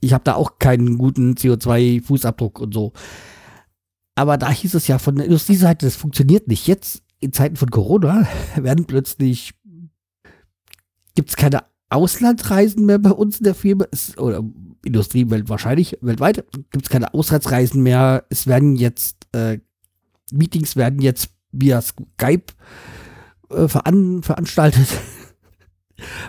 Ich 0.00 0.12
habe 0.12 0.24
da 0.24 0.34
auch 0.34 0.58
keinen 0.58 0.98
guten 0.98 1.34
CO2-Fußabdruck 1.34 2.60
und 2.60 2.74
so. 2.74 2.92
Aber 4.14 4.38
da 4.38 4.50
hieß 4.50 4.74
es 4.74 4.88
ja 4.88 4.98
von 4.98 5.16
der 5.16 5.26
Industrieseite, 5.26 5.86
das 5.86 5.96
funktioniert 5.96 6.48
nicht. 6.48 6.66
Jetzt 6.66 7.02
in 7.20 7.32
Zeiten 7.32 7.56
von 7.56 7.70
Corona 7.70 8.26
werden 8.56 8.86
plötzlich 8.86 9.54
gibt 11.14 11.30
es 11.30 11.36
keine 11.36 11.64
Auslandsreisen 11.88 12.84
mehr 12.84 12.98
bei 12.98 13.10
uns 13.10 13.38
in 13.38 13.44
der 13.44 13.54
Firma, 13.54 13.86
es, 13.90 14.18
oder 14.18 14.42
Industrie 14.84 15.26
wahrscheinlich 15.28 15.98
weltweit 16.00 16.44
gibt 16.70 16.84
es 16.84 16.90
keine 16.90 17.14
Auslandsreisen 17.14 17.82
mehr. 17.82 18.24
Es 18.28 18.46
werden 18.46 18.76
jetzt 18.76 19.26
äh, 19.32 19.58
Meetings 20.32 20.76
werden 20.76 21.00
jetzt 21.00 21.30
via 21.52 21.80
Skype 21.80 22.52
äh, 23.50 23.68
veran 23.68 24.22
veranstaltet 24.22 24.88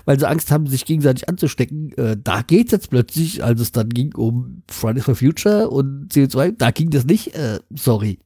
weil 0.06 0.20
sie 0.20 0.28
Angst 0.28 0.52
haben, 0.52 0.68
sich 0.68 0.86
gegenseitig 0.86 1.28
anzustecken. 1.30 1.92
Äh, 1.98 2.18
da 2.22 2.42
geht 2.42 2.68
es 2.68 2.72
jetzt 2.72 2.90
plötzlich, 2.90 3.44
als 3.44 3.62
es 3.62 3.72
dann 3.72 3.90
ging 3.90 4.14
um 4.16 4.64
Fridays 4.70 5.06
for 5.06 5.16
Future 5.16 5.70
und 5.70 6.12
CO2, 6.12 6.56
da 6.58 6.72
ging 6.72 6.90
das 6.90 7.06
nicht. 7.06 7.36
Äh, 7.36 7.60
sorry. 7.76 8.20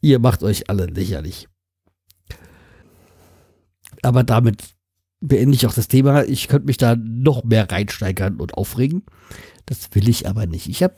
Ihr 0.00 0.18
macht 0.18 0.42
euch 0.42 0.68
alle 0.70 0.86
lächerlich. 0.86 1.48
Aber 4.02 4.22
damit 4.22 4.62
beende 5.20 5.54
ich 5.54 5.66
auch 5.66 5.72
das 5.72 5.88
Thema. 5.88 6.24
Ich 6.24 6.48
könnte 6.48 6.66
mich 6.66 6.76
da 6.76 6.96
noch 6.96 7.44
mehr 7.44 7.70
reinsteigern 7.70 8.36
und 8.36 8.54
aufregen. 8.54 9.04
Das 9.66 9.88
will 9.92 10.08
ich 10.08 10.28
aber 10.28 10.46
nicht. 10.46 10.68
Ich 10.68 10.82
habe 10.82 10.96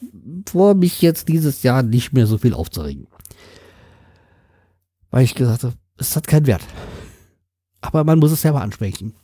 vor, 0.48 0.74
mich 0.74 1.00
jetzt 1.02 1.28
dieses 1.28 1.62
Jahr 1.62 1.84
nicht 1.84 2.12
mehr 2.12 2.26
so 2.26 2.36
viel 2.36 2.52
aufzuregen. 2.52 3.06
Weil 5.10 5.24
ich 5.24 5.36
gesagt 5.36 5.62
habe, 5.62 5.74
es 5.98 6.16
hat 6.16 6.26
keinen 6.26 6.46
Wert 6.48 6.62
aber 7.86 8.04
man 8.04 8.18
muss 8.18 8.32
es 8.32 8.42
selber 8.42 8.60
ansprechen. 8.60 9.14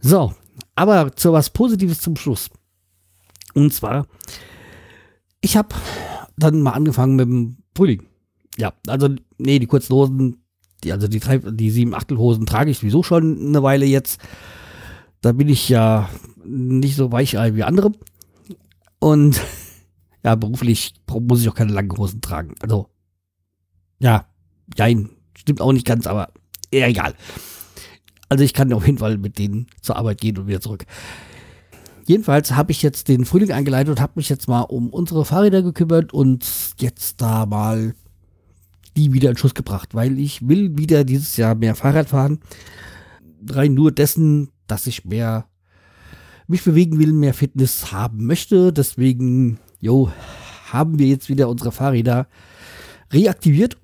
So, 0.00 0.34
aber 0.74 1.14
zu 1.16 1.32
was 1.32 1.50
Positives 1.50 2.00
zum 2.00 2.16
Schluss. 2.16 2.50
Und 3.54 3.72
zwar, 3.72 4.06
ich 5.40 5.56
habe 5.56 5.74
dann 6.36 6.60
mal 6.60 6.72
angefangen 6.72 7.16
mit 7.16 7.28
dem 7.28 7.56
Frühling. 7.74 8.06
Ja, 8.56 8.72
also, 8.86 9.08
nee, 9.38 9.58
die 9.58 9.66
kurzen 9.66 9.94
Hosen, 9.94 10.44
die, 10.84 10.92
also 10.92 11.08
die, 11.08 11.20
die 11.52 11.70
sieben 11.70 11.94
Achtelhosen 11.94 12.46
trage 12.46 12.70
ich 12.70 12.78
sowieso 12.78 13.02
schon 13.02 13.48
eine 13.48 13.62
Weile 13.62 13.86
jetzt. 13.86 14.20
Da 15.20 15.32
bin 15.32 15.48
ich 15.48 15.68
ja 15.68 16.08
nicht 16.44 16.96
so 16.96 17.12
weichei 17.12 17.54
wie 17.54 17.64
andere. 17.64 17.92
Und 18.98 19.40
ja, 20.24 20.34
beruflich 20.34 20.94
muss 21.08 21.40
ich 21.40 21.48
auch 21.48 21.54
keine 21.54 21.72
langen 21.72 21.96
Hosen 21.96 22.20
tragen. 22.20 22.54
Also, 22.60 22.88
ja, 23.98 24.26
nein, 24.76 25.10
stimmt 25.36 25.60
auch 25.60 25.72
nicht 25.72 25.86
ganz, 25.86 26.06
aber 26.06 26.32
eher 26.70 26.88
egal. 26.88 27.14
Also 28.28 28.44
ich 28.44 28.52
kann 28.52 28.72
auf 28.72 28.86
jeden 28.86 28.98
Fall 28.98 29.18
mit 29.18 29.38
denen 29.38 29.66
zur 29.80 29.96
Arbeit 29.96 30.20
gehen 30.20 30.38
und 30.38 30.46
wieder 30.46 30.60
zurück. 30.60 30.84
Jedenfalls 32.06 32.52
habe 32.52 32.72
ich 32.72 32.82
jetzt 32.82 33.08
den 33.08 33.24
Frühling 33.24 33.52
eingeleitet 33.52 33.90
und 33.90 34.00
habe 34.00 34.14
mich 34.16 34.28
jetzt 34.28 34.48
mal 34.48 34.62
um 34.62 34.88
unsere 34.90 35.24
Fahrräder 35.24 35.62
gekümmert 35.62 36.14
und 36.14 36.46
jetzt 36.78 37.20
da 37.20 37.44
mal 37.44 37.94
die 38.96 39.12
wieder 39.12 39.30
in 39.30 39.36
Schuss 39.36 39.54
gebracht, 39.54 39.94
weil 39.94 40.18
ich 40.18 40.48
will 40.48 40.76
wieder 40.76 41.04
dieses 41.04 41.36
Jahr 41.36 41.54
mehr 41.54 41.74
Fahrrad 41.74 42.08
fahren. 42.08 42.40
Rein 43.48 43.74
nur 43.74 43.92
dessen, 43.92 44.48
dass 44.66 44.86
ich 44.86 45.04
mehr 45.04 45.46
mich 46.46 46.64
bewegen 46.64 46.98
will, 46.98 47.12
mehr 47.12 47.34
Fitness 47.34 47.92
haben 47.92 48.24
möchte. 48.26 48.72
Deswegen, 48.72 49.58
jo, 49.78 50.10
haben 50.72 50.98
wir 50.98 51.06
jetzt 51.06 51.28
wieder 51.28 51.48
unsere 51.48 51.72
Fahrräder 51.72 52.26
reaktiviert. 53.12 53.76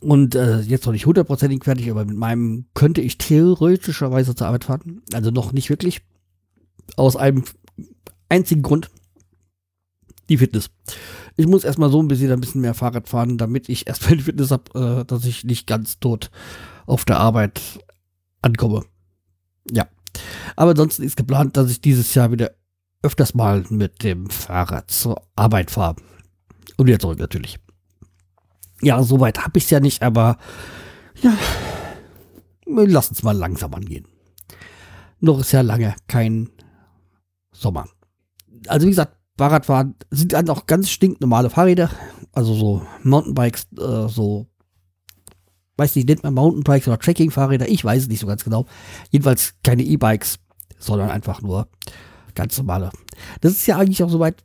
Und 0.00 0.34
äh, 0.34 0.60
jetzt 0.60 0.84
noch 0.84 0.92
nicht 0.92 1.06
hundertprozentig 1.06 1.62
fertig, 1.62 1.90
aber 1.90 2.04
mit 2.04 2.16
meinem 2.16 2.66
könnte 2.74 3.00
ich 3.00 3.18
theoretischerweise 3.18 4.34
zur 4.34 4.48
Arbeit 4.48 4.64
fahren. 4.64 5.02
Also 5.12 5.30
noch 5.30 5.52
nicht 5.52 5.70
wirklich. 5.70 6.02
Aus 6.96 7.14
einem 7.16 7.44
einzigen 8.28 8.62
Grund. 8.62 8.90
Die 10.28 10.38
Fitness. 10.38 10.70
Ich 11.36 11.46
muss 11.46 11.62
erstmal 11.62 11.90
so 11.90 12.02
ein 12.02 12.08
bisschen 12.08 12.32
ein 12.32 12.40
bisschen 12.40 12.62
mehr 12.62 12.74
Fahrrad 12.74 13.08
fahren, 13.08 13.38
damit 13.38 13.68
ich 13.68 13.86
erstmal 13.86 14.16
die 14.16 14.24
Fitness 14.24 14.50
habe, 14.50 15.00
äh, 15.00 15.04
dass 15.04 15.24
ich 15.24 15.44
nicht 15.44 15.68
ganz 15.68 16.00
tot 16.00 16.30
auf 16.86 17.04
der 17.04 17.20
Arbeit 17.20 17.60
ankomme. 18.42 18.84
Ja. 19.70 19.86
Aber 20.56 20.70
ansonsten 20.70 21.04
ist 21.04 21.16
geplant, 21.16 21.56
dass 21.56 21.70
ich 21.70 21.80
dieses 21.80 22.12
Jahr 22.14 22.32
wieder 22.32 22.50
öfters 23.02 23.34
mal 23.34 23.64
mit 23.68 24.02
dem 24.02 24.30
Fahrrad 24.30 24.90
zur 24.90 25.22
Arbeit 25.36 25.70
fahre. 25.70 25.96
Und 26.76 26.86
wieder 26.86 26.98
zurück 26.98 27.20
natürlich. 27.20 27.58
Ja, 28.82 29.02
soweit 29.02 29.38
habe 29.38 29.58
ich 29.58 29.64
es 29.64 29.70
ja 29.70 29.80
nicht, 29.80 30.02
aber 30.02 30.38
ja, 31.22 31.32
lass 32.66 33.08
uns 33.08 33.22
mal 33.22 33.36
langsam 33.36 33.74
angehen. 33.74 34.06
Noch 35.20 35.40
ist 35.40 35.52
ja 35.52 35.62
lange 35.62 35.94
kein 36.08 36.50
Sommer. 37.52 37.86
Also 38.68 38.86
wie 38.86 38.90
gesagt, 38.90 39.16
Fahrradfahren 39.38 39.94
sind 40.10 40.32
dann 40.32 40.48
auch 40.48 40.66
ganz 40.66 40.90
stinknormale 40.90 41.50
Fahrräder, 41.50 41.90
also 42.32 42.54
so 42.54 42.86
Mountainbikes, 43.02 43.66
äh, 43.78 44.08
so 44.08 44.46
weiß 45.76 45.96
nicht, 45.96 46.08
nennt 46.08 46.22
man 46.22 46.34
Mountainbikes 46.34 46.88
oder 46.88 46.98
Trekking-Fahrräder, 46.98 47.68
ich 47.68 47.84
weiß 47.84 48.04
es 48.04 48.08
nicht 48.08 48.20
so 48.20 48.26
ganz 48.26 48.44
genau. 48.44 48.66
Jedenfalls 49.10 49.54
keine 49.62 49.82
E-Bikes, 49.82 50.38
sondern 50.78 51.10
einfach 51.10 51.42
nur 51.42 51.68
ganz 52.34 52.56
normale. 52.58 52.90
Das 53.40 53.52
ist 53.52 53.66
ja 53.66 53.78
eigentlich 53.78 54.02
auch 54.02 54.10
soweit 54.10 54.44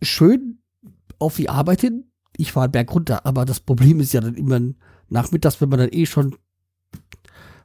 schön 0.00 0.62
auf 1.18 1.36
die 1.36 1.48
Arbeit 1.48 1.80
hin. 1.80 2.11
Ich 2.36 2.52
fahre 2.52 2.68
Berg 2.68 2.92
runter, 2.94 3.26
aber 3.26 3.44
das 3.44 3.60
Problem 3.60 4.00
ist 4.00 4.12
ja 4.12 4.20
dann 4.20 4.34
immer 4.34 4.60
nachmittags, 5.08 5.60
wenn 5.60 5.68
man 5.68 5.78
dann 5.78 5.92
eh 5.92 6.06
schon 6.06 6.36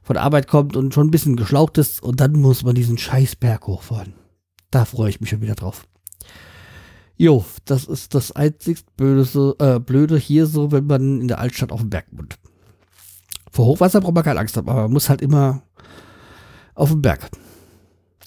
von 0.02 0.14
der 0.14 0.22
Arbeit 0.22 0.48
kommt 0.48 0.76
und 0.76 0.94
schon 0.94 1.08
ein 1.08 1.10
bisschen 1.10 1.36
geschlaucht 1.36 1.78
ist 1.78 2.02
und 2.02 2.20
dann 2.20 2.32
muss 2.32 2.64
man 2.64 2.74
diesen 2.74 2.98
scheiß 2.98 3.36
Berg 3.36 3.66
hochfahren. 3.66 4.14
Da 4.70 4.84
freue 4.84 5.10
ich 5.10 5.20
mich 5.20 5.30
schon 5.30 5.42
wieder 5.42 5.54
drauf. 5.54 5.86
Jo, 7.16 7.44
das 7.64 7.84
ist 7.84 8.14
das 8.14 8.32
einzig 8.32 8.86
Blöde, 8.96 9.56
äh, 9.58 9.80
Blöde 9.80 10.16
hier 10.16 10.46
so, 10.46 10.70
wenn 10.70 10.86
man 10.86 11.20
in 11.20 11.28
der 11.28 11.40
Altstadt 11.40 11.72
auf 11.72 11.80
dem 11.80 11.90
Berg 11.90 12.06
wohnt. 12.12 12.38
Vor 13.50 13.66
Hochwasser 13.66 14.00
braucht 14.00 14.14
man 14.14 14.22
keine 14.24 14.38
Angst 14.38 14.56
haben, 14.56 14.68
aber 14.68 14.82
man 14.82 14.92
muss 14.92 15.08
halt 15.08 15.20
immer 15.20 15.62
auf 16.74 16.90
dem 16.90 17.02
Berg. 17.02 17.28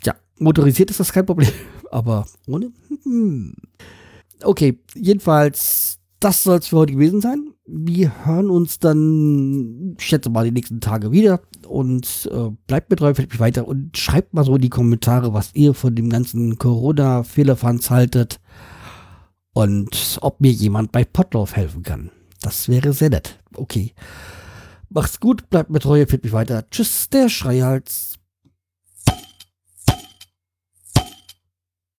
Ja, 0.03 0.15
motorisiert 0.39 0.89
ist 0.89 1.00
das 1.00 1.13
kein 1.13 1.25
Problem, 1.25 1.50
aber 1.91 2.25
ohne. 2.48 2.74
Hm. 3.03 3.55
Okay, 4.43 4.77
jedenfalls, 4.93 5.99
das 6.21 6.43
soll 6.43 6.60
es 6.60 6.67
für 6.67 6.77
heute 6.77 6.93
gewesen 6.93 7.19
sein. 7.19 7.53
Wir 7.65 8.25
hören 8.25 8.49
uns 8.49 8.79
dann, 8.79 9.95
ich 9.97 10.05
schätze 10.05 10.29
mal, 10.29 10.45
die 10.45 10.51
nächsten 10.51 10.79
Tage 10.79 11.12
wieder. 11.12 11.41
Und 11.67 12.29
äh, 12.31 12.49
bleibt 12.67 12.89
mir 12.89 12.95
treu, 12.95 13.13
fällt 13.13 13.31
mich 13.31 13.39
weiter 13.39 13.67
und 13.67 13.97
schreibt 13.97 14.34
mal 14.34 14.45
so 14.45 14.55
in 14.55 14.62
die 14.62 14.69
Kommentare, 14.69 15.34
was 15.34 15.51
ihr 15.55 15.73
von 15.73 15.95
dem 15.95 16.10
ganzen 16.10 16.57
Corona-Fehlerfanz 16.57 17.89
haltet. 17.89 18.39
Und 19.53 20.19
ob 20.21 20.39
mir 20.39 20.51
jemand 20.51 20.91
bei 20.91 21.03
Potlauf 21.03 21.55
helfen 21.55 21.84
kann. 21.84 22.12
Das 22.41 22.69
wäre 22.69 22.93
sehr 22.93 23.10
nett. 23.10 23.39
Okay. 23.55 23.93
Macht's 24.89 25.19
gut, 25.19 25.49
bleibt 25.49 25.69
mir 25.69 25.79
treu, 25.79 26.05
fällt 26.05 26.23
mich 26.23 26.34
weiter. 26.34 26.69
Tschüss, 26.69 27.10
der 27.10 27.29
Schreihals. 27.29 28.20